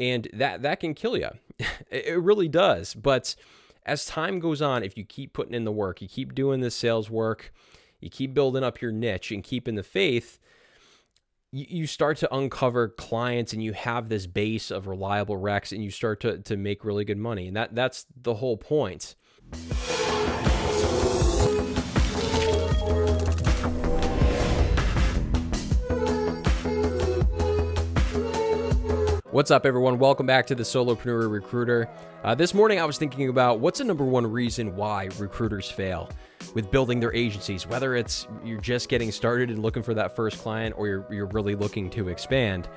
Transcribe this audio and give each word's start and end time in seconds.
And 0.00 0.28
that 0.32 0.62
that 0.62 0.80
can 0.80 0.94
kill 0.94 1.16
you. 1.16 1.28
it 1.90 2.20
really 2.20 2.48
does. 2.48 2.94
But 2.94 3.36
as 3.86 4.06
time 4.06 4.40
goes 4.40 4.60
on, 4.60 4.82
if 4.82 4.96
you 4.96 5.04
keep 5.04 5.32
putting 5.32 5.54
in 5.54 5.64
the 5.64 5.72
work, 5.72 6.02
you 6.02 6.08
keep 6.08 6.34
doing 6.34 6.60
this 6.60 6.74
sales 6.74 7.10
work, 7.10 7.52
you 8.00 8.10
keep 8.10 8.34
building 8.34 8.64
up 8.64 8.80
your 8.80 8.92
niche 8.92 9.30
and 9.30 9.44
keeping 9.44 9.74
the 9.74 9.82
faith, 9.82 10.38
you, 11.52 11.86
start 11.86 12.16
to 12.18 12.32
uncover 12.34 12.88
clients 12.88 13.52
and 13.52 13.62
you 13.62 13.72
have 13.72 14.08
this 14.08 14.26
base 14.26 14.70
of 14.70 14.86
reliable 14.86 15.36
recs 15.36 15.72
and 15.72 15.82
you 15.82 15.90
start 15.90 16.20
to, 16.20 16.38
to 16.38 16.56
make 16.56 16.84
really 16.84 17.04
good 17.04 17.18
money. 17.18 17.48
And 17.48 17.56
that 17.56 17.74
that's 17.74 18.06
the 18.16 18.34
whole 18.34 18.56
point. 18.56 19.16
What's 29.32 29.52
up, 29.52 29.64
everyone? 29.64 30.00
Welcome 30.00 30.26
back 30.26 30.48
to 30.48 30.56
the 30.56 30.64
Solopreneur 30.64 31.30
Recruiter. 31.30 31.88
Uh, 32.24 32.34
this 32.34 32.52
morning, 32.52 32.80
I 32.80 32.84
was 32.84 32.98
thinking 32.98 33.28
about 33.28 33.60
what's 33.60 33.78
the 33.78 33.84
number 33.84 34.04
one 34.04 34.26
reason 34.26 34.74
why 34.74 35.08
recruiters 35.20 35.70
fail 35.70 36.08
with 36.52 36.68
building 36.72 36.98
their 36.98 37.14
agencies, 37.14 37.64
whether 37.64 37.94
it's 37.94 38.26
you're 38.44 38.60
just 38.60 38.88
getting 38.88 39.12
started 39.12 39.48
and 39.48 39.62
looking 39.62 39.84
for 39.84 39.94
that 39.94 40.16
first 40.16 40.38
client 40.38 40.74
or 40.76 40.88
you're, 40.88 41.06
you're 41.12 41.26
really 41.26 41.54
looking 41.54 41.88
to 41.90 42.08
expand. 42.08 42.68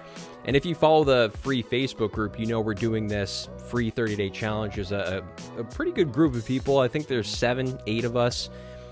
And 0.45 0.55
if 0.55 0.63
you 0.63 0.75
follow 0.75 1.03
the 1.03 1.35
free 1.39 1.63
Facebook 1.63 2.11
group, 2.11 2.39
you 2.39 2.45
know 2.45 2.61
we're 2.61 2.75
doing 2.75 3.07
this 3.07 3.49
free 3.65 3.89
30 3.89 4.15
day 4.15 4.29
challenge. 4.29 4.75
There's 4.75 4.91
a, 4.91 5.25
a 5.57 5.63
pretty 5.63 5.91
good 5.91 6.11
group 6.11 6.35
of 6.35 6.45
people. 6.45 6.77
I 6.77 6.87
think 6.87 7.07
there's 7.07 7.27
seven, 7.27 7.79
eight 7.87 8.05
of 8.05 8.15
us, 8.15 8.51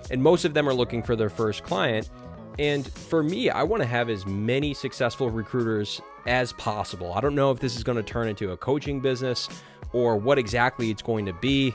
and 0.09 0.23
most 0.23 0.45
of 0.45 0.55
them 0.55 0.67
are 0.67 0.73
looking 0.73 1.03
for 1.03 1.15
their 1.15 1.29
first 1.29 1.61
client. 1.61 2.09
And 2.57 2.91
for 2.91 3.21
me, 3.21 3.51
I 3.51 3.61
want 3.61 3.83
to 3.83 3.87
have 3.87 4.09
as 4.09 4.25
many 4.25 4.73
successful 4.73 5.29
recruiters 5.29 6.01
as 6.25 6.53
possible. 6.53 7.13
I 7.13 7.21
don't 7.21 7.35
know 7.35 7.51
if 7.51 7.59
this 7.59 7.75
is 7.75 7.83
going 7.83 7.97
to 7.97 8.03
turn 8.03 8.27
into 8.27 8.51
a 8.51 8.57
coaching 8.57 8.99
business 8.99 9.49
or 9.93 10.17
what 10.17 10.37
exactly 10.37 10.89
it's 10.89 11.01
going 11.01 11.25
to 11.25 11.33
be. 11.33 11.73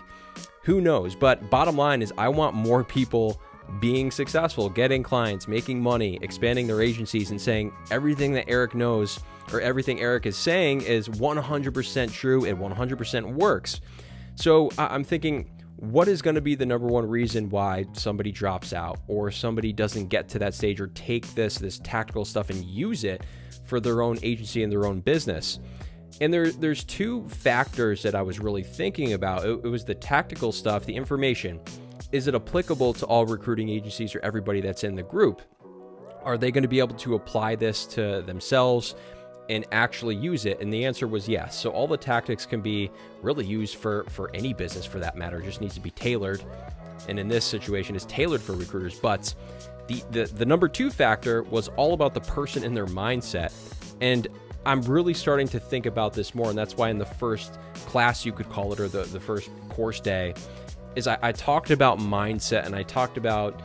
Who 0.62 0.80
knows? 0.80 1.14
But 1.14 1.50
bottom 1.50 1.76
line 1.76 2.02
is, 2.02 2.12
I 2.18 2.28
want 2.28 2.54
more 2.54 2.82
people 2.82 3.40
being 3.80 4.10
successful, 4.10 4.68
getting 4.68 5.02
clients, 5.02 5.48
making 5.48 5.82
money, 5.82 6.18
expanding 6.22 6.66
their 6.66 6.80
agencies, 6.80 7.30
and 7.30 7.40
saying 7.40 7.72
everything 7.90 8.32
that 8.34 8.48
Eric 8.48 8.74
knows 8.74 9.18
or 9.52 9.60
everything 9.60 10.00
Eric 10.00 10.26
is 10.26 10.36
saying 10.36 10.82
is 10.82 11.08
100% 11.08 12.12
true 12.12 12.44
and 12.44 12.58
100% 12.58 13.34
works. 13.34 13.80
So 14.34 14.70
I'm 14.78 15.04
thinking, 15.04 15.48
what 15.76 16.08
is 16.08 16.22
going 16.22 16.34
to 16.34 16.40
be 16.40 16.54
the 16.54 16.64
number 16.64 16.86
one 16.86 17.06
reason 17.06 17.50
why 17.50 17.84
somebody 17.92 18.32
drops 18.32 18.72
out 18.72 18.98
or 19.08 19.30
somebody 19.30 19.72
doesn't 19.72 20.08
get 20.08 20.28
to 20.30 20.38
that 20.38 20.54
stage 20.54 20.80
or 20.80 20.86
take 20.88 21.26
this 21.34 21.58
this 21.58 21.78
tactical 21.80 22.24
stuff 22.24 22.48
and 22.48 22.64
use 22.64 23.04
it 23.04 23.22
for 23.64 23.78
their 23.78 24.00
own 24.00 24.18
agency 24.22 24.62
and 24.62 24.72
their 24.72 24.86
own 24.86 25.00
business? 25.00 25.60
And 26.20 26.32
there, 26.32 26.50
there's 26.50 26.82
two 26.82 27.28
factors 27.28 28.02
that 28.02 28.14
i 28.14 28.22
was 28.22 28.40
really 28.40 28.62
thinking 28.62 29.12
about. 29.12 29.44
It, 29.44 29.60
it 29.64 29.68
was 29.68 29.84
the 29.84 29.94
tactical 29.94 30.50
stuff 30.50 30.86
the 30.86 30.96
information. 30.96 31.60
Is 32.10 32.26
it 32.26 32.34
applicable 32.34 32.94
to 32.94 33.06
all 33.06 33.26
recruiting 33.26 33.68
agencies 33.68 34.14
or 34.14 34.20
everybody 34.20 34.62
that's 34.62 34.84
in 34.84 34.94
the 34.94 35.02
group? 35.02 35.42
Are 36.22 36.38
they 36.38 36.50
going 36.50 36.62
to 36.62 36.68
be 36.68 36.78
able 36.78 36.96
to 36.96 37.16
apply 37.16 37.56
this 37.56 37.84
to 37.86 38.22
themselves 38.22 38.94
and 39.48 39.64
actually 39.72 40.16
use 40.16 40.46
it? 40.46 40.60
And 40.60 40.72
the 40.72 40.84
answer 40.84 41.06
was 41.06 41.28
yes. 41.28 41.58
So 41.58 41.70
all 41.70 41.86
the 41.86 41.96
tactics 41.96 42.46
can 42.46 42.60
be 42.60 42.90
really 43.22 43.44
used 43.44 43.76
for 43.76 44.04
for 44.04 44.30
any 44.34 44.52
business 44.52 44.84
for 44.84 44.98
that 44.98 45.16
matter. 45.16 45.38
It 45.38 45.44
just 45.44 45.60
needs 45.60 45.74
to 45.74 45.80
be 45.80 45.90
tailored. 45.90 46.42
And 47.08 47.18
in 47.18 47.28
this 47.28 47.44
situation 47.44 47.94
is 47.94 48.04
tailored 48.06 48.40
for 48.40 48.52
recruiters. 48.52 48.98
But 48.98 49.34
the, 49.86 50.02
the 50.10 50.24
the 50.24 50.44
number 50.44 50.68
two 50.68 50.90
factor 50.90 51.42
was 51.44 51.68
all 51.76 51.94
about 51.94 52.14
the 52.14 52.20
person 52.20 52.64
and 52.64 52.76
their 52.76 52.86
mindset. 52.86 53.52
And 54.00 54.28
I'm 54.64 54.82
really 54.82 55.14
starting 55.14 55.46
to 55.48 55.60
think 55.60 55.86
about 55.86 56.12
this 56.12 56.34
more. 56.34 56.48
And 56.48 56.58
that's 56.58 56.76
why 56.76 56.90
in 56.90 56.98
the 56.98 57.06
first 57.06 57.58
class 57.86 58.26
you 58.26 58.32
could 58.32 58.50
call 58.50 58.72
it 58.72 58.80
or 58.80 58.88
the, 58.88 59.04
the 59.04 59.20
first 59.20 59.48
course 59.68 60.00
day 60.00 60.34
is 60.96 61.06
I, 61.06 61.18
I 61.22 61.32
talked 61.32 61.70
about 61.70 61.98
mindset 61.98 62.66
and 62.66 62.74
I 62.74 62.82
talked 62.82 63.16
about 63.16 63.60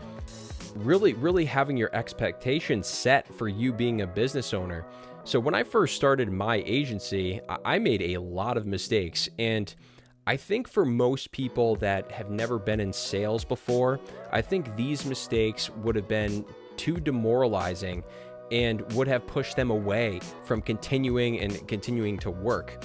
really, 0.76 1.14
really 1.14 1.45
having 1.45 1.77
your 1.77 1.93
expectations 1.95 2.87
set 2.87 3.33
for 3.33 3.48
you 3.48 3.73
being 3.73 4.02
a 4.02 4.08
business 4.08 4.54
owner. 4.54 4.86
So 5.23 5.39
when 5.39 5.54
I 5.54 5.64
first 5.64 5.95
started 5.95 6.32
my 6.32 6.64
agency, 6.65 7.39
I 7.64 7.80
made 7.80 8.02
a 8.02 8.17
lot 8.17 8.58
of 8.58 8.65
mistakes. 8.65 9.30
And 9.37 9.73
I 10.26 10.37
think 10.37 10.67
for 10.67 10.86
most 10.86 11.32
people 11.32 11.76
that 11.77 12.11
have 12.11 12.30
never 12.30 12.58
been 12.58 12.80
in 12.80 12.93
sales 12.93 13.43
before, 13.43 13.99
I 14.32 14.42
think 14.42 14.76
these 14.76 15.05
mistakes 15.05 15.70
would 15.70 15.95
have 15.95 16.08
been 16.08 16.45
too 16.77 16.99
demoralizing 16.99 18.03
and 18.52 18.82
would 18.93 19.08
have 19.08 19.26
pushed 19.27 19.55
them 19.55 19.71
away 19.71 20.20
from 20.43 20.61
continuing 20.61 21.39
and 21.39 21.67
continuing 21.67 22.17
to 22.20 22.32
work 22.32 22.83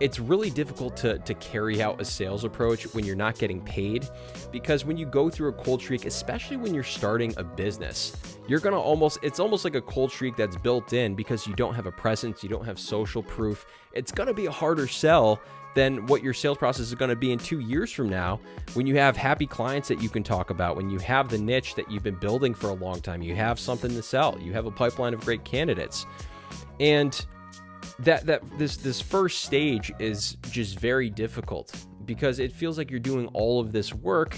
it's 0.00 0.18
really 0.18 0.50
difficult 0.50 0.96
to, 0.98 1.18
to 1.18 1.34
carry 1.34 1.82
out 1.82 2.00
a 2.00 2.04
sales 2.04 2.44
approach 2.44 2.84
when 2.94 3.04
you're 3.04 3.16
not 3.16 3.38
getting 3.38 3.60
paid 3.62 4.08
because 4.50 4.84
when 4.84 4.96
you 4.96 5.06
go 5.06 5.30
through 5.30 5.48
a 5.48 5.52
cold 5.52 5.80
streak, 5.80 6.06
especially 6.06 6.56
when 6.56 6.74
you're 6.74 6.82
starting 6.82 7.34
a 7.36 7.44
business, 7.44 8.16
you're 8.48 8.60
gonna 8.60 8.80
almost, 8.80 9.18
it's 9.22 9.38
almost 9.38 9.64
like 9.64 9.74
a 9.74 9.80
cold 9.80 10.10
streak 10.10 10.36
that's 10.36 10.56
built 10.56 10.92
in 10.92 11.14
because 11.14 11.46
you 11.46 11.54
don't 11.54 11.74
have 11.74 11.86
a 11.86 11.92
presence, 11.92 12.42
you 12.42 12.48
don't 12.48 12.64
have 12.64 12.78
social 12.78 13.22
proof. 13.22 13.66
It's 13.92 14.12
gonna 14.12 14.34
be 14.34 14.46
a 14.46 14.50
harder 14.50 14.88
sell 14.88 15.40
than 15.74 16.06
what 16.06 16.22
your 16.22 16.34
sales 16.34 16.58
process 16.58 16.86
is 16.86 16.94
to 16.94 17.16
be 17.16 17.32
in 17.32 17.38
two 17.38 17.60
years 17.60 17.90
from 17.90 18.08
now 18.08 18.40
when 18.74 18.86
you 18.86 18.96
have 18.96 19.16
happy 19.16 19.46
clients 19.46 19.88
that 19.88 20.02
you 20.02 20.08
can 20.08 20.22
talk 20.22 20.50
about, 20.50 20.76
when 20.76 20.90
you 20.90 20.98
have 20.98 21.28
the 21.28 21.38
niche 21.38 21.74
that 21.74 21.90
you've 21.90 22.02
been 22.02 22.16
building 22.16 22.54
for 22.54 22.68
a 22.68 22.74
long 22.74 23.00
time, 23.00 23.22
you 23.22 23.34
have 23.34 23.58
something 23.58 23.90
to 23.90 24.02
sell, 24.02 24.38
you 24.40 24.52
have 24.52 24.66
a 24.66 24.70
pipeline 24.70 25.14
of 25.14 25.20
great 25.20 25.44
candidates. 25.44 26.06
And 26.80 27.24
that 28.00 28.26
that 28.26 28.42
this 28.58 28.76
this 28.76 29.00
first 29.00 29.44
stage 29.44 29.92
is 29.98 30.36
just 30.50 30.78
very 30.78 31.10
difficult 31.10 31.74
because 32.04 32.38
it 32.38 32.52
feels 32.52 32.78
like 32.78 32.90
you're 32.90 33.00
doing 33.00 33.26
all 33.28 33.60
of 33.60 33.72
this 33.72 33.94
work 33.94 34.36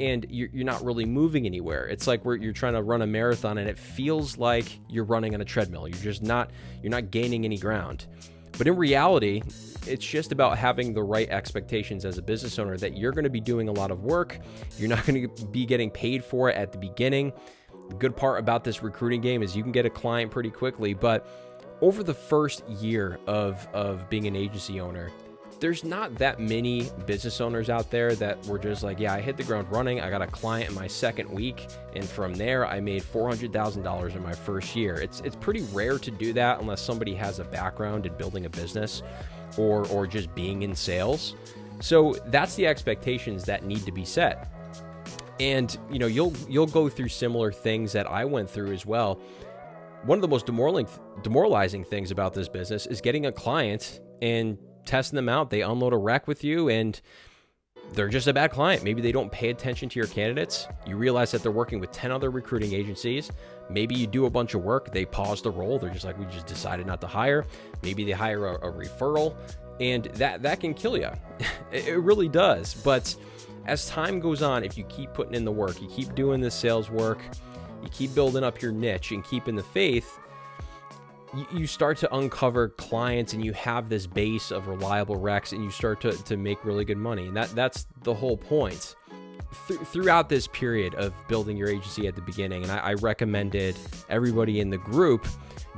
and 0.00 0.26
you're, 0.28 0.48
you're 0.52 0.64
not 0.64 0.84
really 0.84 1.04
moving 1.04 1.46
anywhere. 1.46 1.86
It's 1.86 2.06
like 2.06 2.24
where 2.24 2.36
you're 2.36 2.52
trying 2.52 2.74
to 2.74 2.82
run 2.82 3.02
a 3.02 3.06
marathon 3.06 3.58
and 3.58 3.68
it 3.68 3.78
feels 3.78 4.38
like 4.38 4.78
you're 4.88 5.04
running 5.04 5.34
on 5.34 5.40
a 5.40 5.44
treadmill. 5.44 5.88
You're 5.88 5.98
just 5.98 6.22
not 6.22 6.50
you're 6.82 6.90
not 6.90 7.10
gaining 7.10 7.44
any 7.44 7.58
ground. 7.58 8.06
But 8.56 8.66
in 8.66 8.76
reality, 8.76 9.42
it's 9.86 10.04
just 10.04 10.32
about 10.32 10.58
having 10.58 10.92
the 10.92 11.02
right 11.02 11.28
expectations 11.30 12.04
as 12.04 12.18
a 12.18 12.22
business 12.22 12.58
owner 12.58 12.76
that 12.78 12.96
you're 12.96 13.12
going 13.12 13.24
to 13.24 13.30
be 13.30 13.40
doing 13.40 13.68
a 13.68 13.72
lot 13.72 13.92
of 13.92 14.02
work. 14.02 14.40
You're 14.76 14.88
not 14.88 15.06
going 15.06 15.28
to 15.28 15.46
be 15.46 15.64
getting 15.64 15.90
paid 15.90 16.24
for 16.24 16.50
it 16.50 16.56
at 16.56 16.72
the 16.72 16.78
beginning. 16.78 17.32
The 17.88 17.94
good 17.94 18.16
part 18.16 18.40
about 18.40 18.64
this 18.64 18.82
recruiting 18.82 19.20
game 19.20 19.44
is 19.44 19.54
you 19.54 19.62
can 19.62 19.70
get 19.70 19.86
a 19.86 19.90
client 19.90 20.32
pretty 20.32 20.50
quickly, 20.50 20.92
but 20.92 21.57
over 21.80 22.02
the 22.02 22.14
first 22.14 22.66
year 22.68 23.18
of, 23.26 23.66
of 23.72 24.08
being 24.08 24.26
an 24.26 24.36
agency 24.36 24.80
owner, 24.80 25.10
there's 25.60 25.84
not 25.84 26.14
that 26.16 26.38
many 26.38 26.88
business 27.06 27.40
owners 27.40 27.68
out 27.68 27.90
there 27.90 28.14
that 28.16 28.44
were 28.46 28.58
just 28.58 28.82
like, 28.82 28.98
yeah, 29.00 29.14
I 29.14 29.20
hit 29.20 29.36
the 29.36 29.42
ground 29.42 29.70
running. 29.70 30.00
I 30.00 30.10
got 30.10 30.22
a 30.22 30.26
client 30.26 30.70
in 30.70 30.74
my 30.74 30.86
second 30.86 31.28
week, 31.30 31.66
and 31.94 32.04
from 32.04 32.34
there, 32.34 32.66
I 32.66 32.80
made 32.80 33.02
four 33.02 33.28
hundred 33.28 33.52
thousand 33.52 33.82
dollars 33.82 34.14
in 34.14 34.22
my 34.22 34.32
first 34.32 34.76
year. 34.76 34.94
It's 34.94 35.20
it's 35.20 35.36
pretty 35.36 35.62
rare 35.72 35.98
to 35.98 36.10
do 36.10 36.32
that 36.34 36.60
unless 36.60 36.80
somebody 36.80 37.14
has 37.14 37.38
a 37.40 37.44
background 37.44 38.06
in 38.06 38.14
building 38.14 38.46
a 38.46 38.50
business, 38.50 39.02
or 39.56 39.86
or 39.88 40.06
just 40.06 40.32
being 40.34 40.62
in 40.62 40.74
sales. 40.74 41.34
So 41.80 42.14
that's 42.26 42.54
the 42.54 42.66
expectations 42.66 43.44
that 43.44 43.64
need 43.64 43.84
to 43.84 43.92
be 43.92 44.04
set. 44.04 44.52
And 45.40 45.76
you 45.90 45.98
know, 45.98 46.06
you'll 46.06 46.34
you'll 46.48 46.66
go 46.66 46.88
through 46.88 47.08
similar 47.08 47.50
things 47.52 47.92
that 47.92 48.08
I 48.08 48.24
went 48.24 48.48
through 48.48 48.72
as 48.72 48.86
well 48.86 49.20
one 50.04 50.18
of 50.18 50.22
the 50.22 50.28
most 50.28 50.46
demoralizing 50.46 51.84
things 51.84 52.10
about 52.10 52.34
this 52.34 52.48
business 52.48 52.86
is 52.86 53.00
getting 53.00 53.26
a 53.26 53.32
client 53.32 54.00
and 54.22 54.58
testing 54.84 55.16
them 55.16 55.28
out. 55.28 55.50
They 55.50 55.62
unload 55.62 55.92
a 55.92 55.96
rack 55.96 56.26
with 56.26 56.44
you 56.44 56.68
and 56.68 57.00
they're 57.92 58.08
just 58.08 58.26
a 58.26 58.32
bad 58.32 58.50
client. 58.50 58.82
Maybe 58.82 59.00
they 59.00 59.12
don't 59.12 59.30
pay 59.30 59.50
attention 59.50 59.88
to 59.88 59.98
your 59.98 60.08
candidates. 60.08 60.68
You 60.86 60.96
realize 60.96 61.30
that 61.32 61.42
they're 61.42 61.52
working 61.52 61.80
with 61.80 61.90
10 61.92 62.10
other 62.10 62.30
recruiting 62.30 62.72
agencies. 62.74 63.30
Maybe 63.70 63.94
you 63.94 64.06
do 64.06 64.26
a 64.26 64.30
bunch 64.30 64.54
of 64.54 64.62
work, 64.62 64.92
they 64.92 65.04
pause 65.04 65.42
the 65.42 65.50
role. 65.50 65.78
They're 65.78 65.90
just 65.90 66.04
like, 66.04 66.18
we 66.18 66.24
just 66.26 66.46
decided 66.46 66.86
not 66.86 67.00
to 67.02 67.06
hire. 67.06 67.46
Maybe 67.82 68.04
they 68.04 68.12
hire 68.12 68.46
a, 68.46 68.54
a 68.56 68.72
referral, 68.72 69.36
and 69.80 70.04
that, 70.04 70.42
that 70.42 70.60
can 70.60 70.74
kill 70.74 70.96
you. 70.96 71.10
it 71.72 71.98
really 71.98 72.28
does. 72.28 72.74
But 72.74 73.14
as 73.66 73.86
time 73.88 74.20
goes 74.20 74.42
on, 74.42 74.64
if 74.64 74.78
you 74.78 74.84
keep 74.84 75.12
putting 75.12 75.34
in 75.34 75.44
the 75.44 75.52
work, 75.52 75.80
you 75.82 75.88
keep 75.88 76.14
doing 76.14 76.40
the 76.40 76.50
sales 76.50 76.90
work, 76.90 77.18
you 77.82 77.88
keep 77.90 78.14
building 78.14 78.44
up 78.44 78.60
your 78.60 78.72
niche 78.72 79.12
and 79.12 79.24
keeping 79.24 79.56
the 79.56 79.62
faith, 79.62 80.18
you, 81.52 81.66
start 81.66 81.98
to 81.98 82.14
uncover 82.16 82.70
clients 82.70 83.34
and 83.34 83.44
you 83.44 83.52
have 83.52 83.88
this 83.88 84.06
base 84.06 84.50
of 84.50 84.66
reliable 84.66 85.16
recs 85.16 85.52
and 85.52 85.62
you 85.62 85.70
start 85.70 86.00
to, 86.00 86.12
to 86.24 86.36
make 86.36 86.64
really 86.64 86.84
good 86.84 86.96
money. 86.96 87.26
And 87.26 87.36
that, 87.36 87.50
that's 87.50 87.86
the 88.02 88.14
whole 88.14 88.36
point. 88.36 88.96
Th- 89.66 89.80
throughout 89.80 90.28
this 90.28 90.46
period 90.46 90.94
of 90.94 91.12
building 91.28 91.56
your 91.56 91.68
agency 91.68 92.06
at 92.06 92.14
the 92.14 92.22
beginning, 92.22 92.62
and 92.62 92.72
I, 92.72 92.78
I 92.78 92.94
recommended 92.94 93.76
everybody 94.08 94.60
in 94.60 94.70
the 94.70 94.78
group 94.78 95.26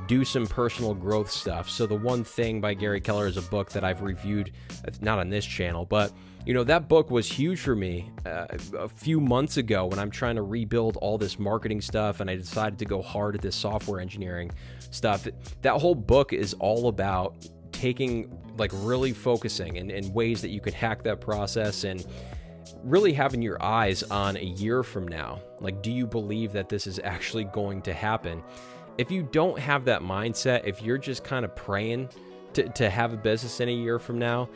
do 0.07 0.25
some 0.25 0.45
personal 0.45 0.93
growth 0.93 1.29
stuff. 1.29 1.69
So, 1.69 1.85
The 1.85 1.95
One 1.95 2.23
Thing 2.23 2.59
by 2.59 2.73
Gary 2.73 2.99
Keller 2.99 3.27
is 3.27 3.37
a 3.37 3.41
book 3.43 3.69
that 3.71 3.83
I've 3.83 4.01
reviewed, 4.01 4.51
uh, 4.85 4.91
not 4.99 5.19
on 5.19 5.29
this 5.29 5.45
channel, 5.45 5.85
but 5.85 6.11
you 6.45 6.53
know, 6.53 6.63
that 6.63 6.87
book 6.87 7.11
was 7.11 7.31
huge 7.31 7.59
for 7.59 7.75
me 7.75 8.09
uh, 8.25 8.47
a 8.77 8.89
few 8.89 9.19
months 9.19 9.57
ago 9.57 9.85
when 9.85 9.99
I'm 9.99 10.09
trying 10.09 10.35
to 10.35 10.41
rebuild 10.41 10.97
all 10.97 11.17
this 11.17 11.37
marketing 11.37 11.81
stuff 11.81 12.19
and 12.19 12.29
I 12.29 12.35
decided 12.35 12.79
to 12.79 12.85
go 12.85 13.01
hard 13.01 13.35
at 13.35 13.41
this 13.41 13.55
software 13.55 13.99
engineering 13.99 14.51
stuff. 14.89 15.27
That 15.61 15.79
whole 15.79 15.95
book 15.95 16.33
is 16.33 16.53
all 16.55 16.87
about 16.87 17.35
taking 17.71 18.37
like 18.57 18.71
really 18.73 19.13
focusing 19.13 19.77
and, 19.77 19.91
and 19.91 20.13
ways 20.13 20.41
that 20.41 20.49
you 20.49 20.59
could 20.59 20.73
hack 20.73 21.03
that 21.03 21.21
process 21.21 21.83
and 21.83 22.05
really 22.83 23.13
having 23.13 23.41
your 23.41 23.61
eyes 23.63 24.03
on 24.03 24.35
a 24.37 24.43
year 24.43 24.83
from 24.83 25.07
now. 25.07 25.39
Like, 25.59 25.81
do 25.81 25.91
you 25.91 26.07
believe 26.07 26.51
that 26.53 26.69
this 26.69 26.87
is 26.87 26.99
actually 27.03 27.45
going 27.45 27.81
to 27.83 27.93
happen? 27.93 28.43
If 28.97 29.11
you 29.11 29.23
don't 29.23 29.57
have 29.59 29.85
that 29.85 30.01
mindset, 30.01 30.65
if 30.65 30.81
you're 30.81 30.97
just 30.97 31.23
kind 31.23 31.45
of 31.45 31.55
praying 31.55 32.09
to, 32.53 32.67
to 32.69 32.89
have 32.89 33.13
a 33.13 33.17
business 33.17 33.59
in 33.59 33.69
a 33.69 33.73
year 33.73 33.99
from 33.99 34.19
now, 34.19 34.49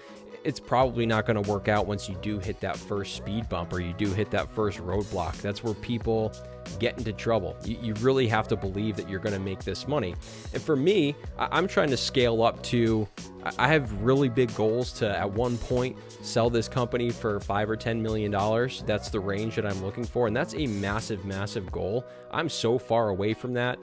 it's 0.45 0.59
probably 0.59 1.07
not 1.07 1.25
going 1.25 1.41
to 1.41 1.51
work 1.51 1.67
out 1.67 1.87
once 1.87 2.07
you 2.07 2.15
do 2.21 2.37
hit 2.37 2.59
that 2.59 2.77
first 2.77 3.15
speed 3.15 3.49
bump 3.49 3.73
or 3.73 3.79
you 3.79 3.93
do 3.93 4.13
hit 4.13 4.29
that 4.31 4.47
first 4.51 4.77
roadblock. 4.77 5.41
That's 5.41 5.63
where 5.63 5.73
people 5.73 6.31
get 6.79 6.97
into 6.99 7.13
trouble. 7.13 7.57
You, 7.65 7.77
you 7.81 7.93
really 7.95 8.27
have 8.27 8.47
to 8.49 8.55
believe 8.55 8.95
that 8.97 9.09
you're 9.09 9.19
going 9.19 9.33
to 9.33 9.39
make 9.39 9.63
this 9.63 9.87
money. 9.87 10.15
And 10.53 10.61
for 10.61 10.75
me, 10.75 11.15
I'm 11.39 11.67
trying 11.67 11.89
to 11.89 11.97
scale 11.97 12.43
up 12.43 12.61
to, 12.63 13.07
I 13.57 13.67
have 13.67 13.91
really 14.03 14.29
big 14.29 14.53
goals 14.55 14.93
to 14.93 15.17
at 15.17 15.29
one 15.29 15.57
point 15.57 15.97
sell 16.21 16.51
this 16.51 16.69
company 16.69 17.09
for 17.09 17.39
five 17.39 17.67
or 17.67 17.75
$10 17.75 17.99
million. 17.99 18.31
That's 18.85 19.09
the 19.09 19.19
range 19.19 19.55
that 19.55 19.65
I'm 19.65 19.83
looking 19.83 20.05
for. 20.05 20.27
And 20.27 20.37
that's 20.37 20.53
a 20.53 20.67
massive, 20.67 21.25
massive 21.25 21.71
goal. 21.71 22.05
I'm 22.29 22.49
so 22.49 22.77
far 22.77 23.09
away 23.09 23.33
from 23.33 23.53
that. 23.53 23.79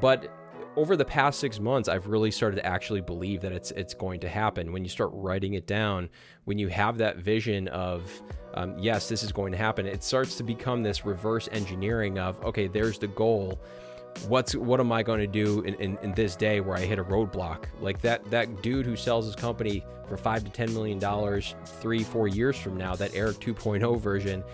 But 0.00 0.28
over 0.76 0.96
the 0.96 1.04
past 1.04 1.38
six 1.38 1.60
months, 1.60 1.88
I've 1.88 2.06
really 2.06 2.30
started 2.30 2.56
to 2.56 2.66
actually 2.66 3.00
believe 3.00 3.40
that 3.42 3.52
it's 3.52 3.70
it's 3.72 3.94
going 3.94 4.20
to 4.20 4.28
happen. 4.28 4.72
When 4.72 4.84
you 4.84 4.88
start 4.88 5.10
writing 5.12 5.54
it 5.54 5.66
down, 5.66 6.08
when 6.44 6.58
you 6.58 6.68
have 6.68 6.98
that 6.98 7.18
vision 7.18 7.68
of 7.68 8.10
um, 8.54 8.78
yes, 8.78 9.08
this 9.08 9.22
is 9.22 9.32
going 9.32 9.52
to 9.52 9.58
happen, 9.58 9.86
it 9.86 10.02
starts 10.02 10.36
to 10.36 10.42
become 10.42 10.82
this 10.82 11.04
reverse 11.04 11.48
engineering 11.52 12.18
of 12.18 12.42
okay, 12.44 12.68
there's 12.68 12.98
the 12.98 13.08
goal. 13.08 13.60
What's 14.28 14.54
what 14.54 14.80
am 14.80 14.92
I 14.92 15.02
going 15.02 15.20
to 15.20 15.26
do 15.26 15.62
in, 15.62 15.74
in, 15.74 15.98
in 16.02 16.12
this 16.12 16.36
day 16.36 16.60
where 16.60 16.76
I 16.76 16.80
hit 16.80 16.98
a 16.98 17.04
roadblock? 17.04 17.64
Like 17.80 18.00
that 18.02 18.28
that 18.30 18.62
dude 18.62 18.86
who 18.86 18.96
sells 18.96 19.26
his 19.26 19.34
company 19.34 19.84
for 20.08 20.16
five 20.16 20.44
to 20.44 20.50
ten 20.50 20.72
million 20.74 20.98
dollars 20.98 21.54
three 21.64 22.04
four 22.04 22.28
years 22.28 22.56
from 22.56 22.76
now, 22.76 22.94
that 22.96 23.14
Eric 23.14 23.38
2.0 23.38 24.00
version 24.00 24.44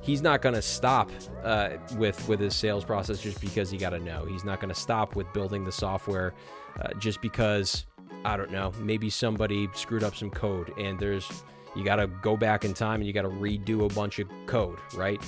he's 0.00 0.22
not 0.22 0.40
going 0.42 0.54
to 0.54 0.62
stop 0.62 1.10
uh, 1.44 1.70
with 1.96 2.26
with 2.28 2.40
his 2.40 2.54
sales 2.54 2.84
process 2.84 3.20
just 3.20 3.40
because 3.40 3.70
he 3.70 3.78
got 3.78 3.90
to 3.90 4.00
know. 4.00 4.24
He's 4.24 4.44
not 4.44 4.60
going 4.60 4.72
to 4.72 4.80
stop 4.80 5.16
with 5.16 5.30
building 5.32 5.64
the 5.64 5.72
software 5.72 6.34
uh, 6.80 6.94
just 6.94 7.20
because 7.20 7.86
I 8.24 8.36
don't 8.36 8.50
know. 8.50 8.72
Maybe 8.78 9.10
somebody 9.10 9.68
screwed 9.74 10.04
up 10.04 10.14
some 10.16 10.30
code, 10.30 10.72
and 10.78 10.98
there's 10.98 11.30
you 11.76 11.84
got 11.84 11.96
to 11.96 12.06
go 12.06 12.36
back 12.36 12.64
in 12.64 12.74
time 12.74 12.96
and 12.96 13.06
you 13.06 13.12
got 13.12 13.22
to 13.22 13.28
redo 13.28 13.88
a 13.88 13.94
bunch 13.94 14.18
of 14.18 14.28
code, 14.46 14.78
right? 14.94 15.20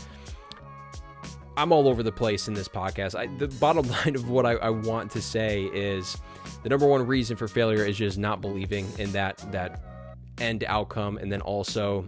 I'm 1.56 1.72
all 1.72 1.86
over 1.86 2.02
the 2.02 2.12
place 2.12 2.48
in 2.48 2.54
this 2.54 2.68
podcast. 2.68 3.18
I, 3.18 3.26
the 3.26 3.48
bottom 3.48 3.86
line 4.04 4.14
of 4.14 4.30
what 4.30 4.46
I, 4.46 4.52
I 4.52 4.70
want 4.70 5.10
to 5.12 5.22
say 5.22 5.64
is 5.64 6.16
the 6.62 6.68
number 6.68 6.86
one 6.86 7.06
reason 7.06 7.36
for 7.36 7.48
failure 7.48 7.84
is 7.84 7.96
just 7.96 8.18
not 8.18 8.40
believing 8.40 8.86
in 8.98 9.12
that 9.12 9.38
that 9.52 9.82
end 10.38 10.64
outcome, 10.66 11.18
and 11.18 11.30
then 11.30 11.40
also 11.42 12.06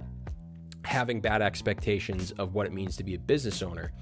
having 0.85 1.21
bad 1.21 1.43
expectations 1.43 2.33
of 2.33 2.55
what 2.55 2.67
it 2.67 2.73
means 2.73 2.97
to 2.97 3.05
be 3.05 3.15
a 3.15 3.19
business 3.19 3.63
owner. 3.63 3.93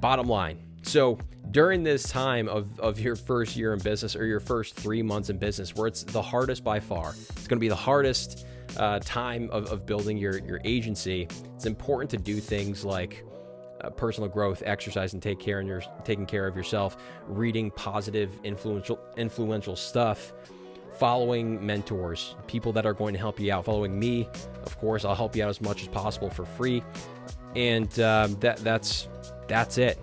Bottom 0.00 0.28
line. 0.28 0.64
So, 0.82 1.18
during 1.50 1.82
this 1.82 2.04
time 2.04 2.48
of, 2.48 2.78
of 2.78 3.00
your 3.00 3.16
first 3.16 3.56
year 3.56 3.72
in 3.72 3.80
business 3.80 4.14
or 4.14 4.26
your 4.26 4.40
first 4.40 4.76
three 4.76 5.02
months 5.02 5.30
in 5.30 5.38
business, 5.38 5.74
where 5.74 5.86
it's 5.86 6.02
the 6.04 6.22
hardest 6.22 6.62
by 6.62 6.78
far, 6.78 7.10
it's 7.10 7.48
going 7.48 7.56
to 7.56 7.60
be 7.60 7.68
the 7.68 7.74
hardest 7.74 8.46
uh, 8.76 8.98
time 9.00 9.48
of, 9.50 9.66
of 9.72 9.86
building 9.86 10.18
your, 10.18 10.38
your 10.38 10.60
agency. 10.64 11.26
It's 11.56 11.66
important 11.66 12.10
to 12.10 12.16
do 12.18 12.38
things 12.38 12.84
like 12.84 13.24
uh, 13.80 13.90
personal 13.90 14.28
growth, 14.28 14.62
exercise, 14.66 15.12
and 15.12 15.22
take 15.22 15.38
care 15.38 15.60
your 15.60 15.82
taking 16.04 16.26
care 16.26 16.46
of 16.46 16.56
yourself, 16.56 16.96
reading 17.26 17.70
positive, 17.70 18.38
influential, 18.44 18.98
influential 19.16 19.76
stuff 19.76 20.32
following 20.98 21.64
mentors, 21.64 22.34
people 22.48 22.72
that 22.72 22.84
are 22.84 22.92
going 22.92 23.12
to 23.12 23.20
help 23.20 23.38
you 23.38 23.52
out. 23.52 23.64
Following 23.64 23.98
me, 23.98 24.28
of 24.64 24.76
course, 24.78 25.04
I'll 25.04 25.14
help 25.14 25.36
you 25.36 25.44
out 25.44 25.48
as 25.48 25.60
much 25.60 25.82
as 25.82 25.88
possible 25.88 26.28
for 26.28 26.44
free, 26.44 26.82
and 27.54 27.88
um, 28.00 28.34
that 28.40 28.58
that's 28.58 29.08
that's 29.46 29.78
it. 29.78 29.98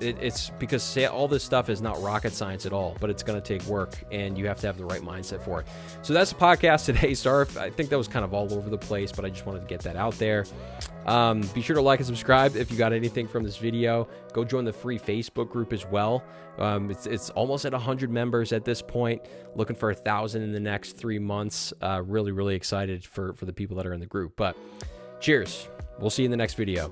It. 0.00 0.16
It's 0.20 0.50
because 0.58 0.96
all 1.06 1.28
this 1.28 1.44
stuff 1.44 1.68
is 1.68 1.80
not 1.80 2.00
rocket 2.02 2.32
science 2.32 2.66
at 2.66 2.72
all, 2.72 2.96
but 3.00 3.10
it's 3.10 3.22
going 3.22 3.40
to 3.40 3.46
take 3.46 3.66
work, 3.68 3.94
and 4.10 4.36
you 4.36 4.46
have 4.46 4.60
to 4.60 4.66
have 4.66 4.76
the 4.76 4.84
right 4.84 5.02
mindset 5.02 5.42
for 5.42 5.60
it. 5.60 5.66
So 6.02 6.12
that's 6.12 6.32
the 6.32 6.38
podcast 6.38 6.84
today. 6.86 7.14
Sorry, 7.14 7.46
I 7.58 7.70
think 7.70 7.90
that 7.90 7.98
was 7.98 8.08
kind 8.08 8.24
of 8.24 8.34
all 8.34 8.52
over 8.52 8.70
the 8.70 8.78
place, 8.78 9.12
but 9.12 9.24
I 9.24 9.30
just 9.30 9.46
wanted 9.46 9.60
to 9.60 9.66
get 9.66 9.80
that 9.80 9.96
out 9.96 10.14
there. 10.18 10.44
Um, 11.06 11.40
be 11.54 11.62
sure 11.62 11.76
to 11.76 11.82
like 11.82 11.98
and 11.98 12.06
subscribe 12.06 12.56
if 12.56 12.70
you 12.70 12.76
got 12.76 12.92
anything 12.92 13.26
from 13.26 13.42
this 13.42 13.56
video. 13.56 14.08
Go 14.32 14.44
join 14.44 14.64
the 14.64 14.72
free 14.72 14.98
Facebook 14.98 15.50
group 15.50 15.72
as 15.72 15.86
well. 15.86 16.22
Um, 16.58 16.90
it's, 16.90 17.06
it's 17.06 17.30
almost 17.30 17.64
at 17.64 17.72
100 17.72 18.10
members 18.10 18.52
at 18.52 18.64
this 18.64 18.82
point, 18.82 19.22
looking 19.54 19.76
for 19.76 19.90
a 19.90 19.94
thousand 19.94 20.42
in 20.42 20.52
the 20.52 20.60
next 20.60 20.96
three 20.96 21.18
months. 21.18 21.72
Uh, 21.80 22.02
really, 22.04 22.32
really 22.32 22.54
excited 22.54 23.04
for, 23.04 23.32
for 23.34 23.46
the 23.46 23.52
people 23.52 23.76
that 23.76 23.86
are 23.86 23.94
in 23.94 24.00
the 24.00 24.06
group. 24.06 24.34
But 24.36 24.56
cheers. 25.20 25.68
We'll 25.98 26.10
see 26.10 26.22
you 26.22 26.26
in 26.26 26.30
the 26.30 26.36
next 26.36 26.54
video. 26.54 26.90